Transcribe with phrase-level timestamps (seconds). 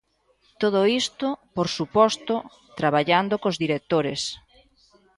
[0.61, 2.35] Todo isto, por suposto,
[2.79, 4.21] traballando cos directores.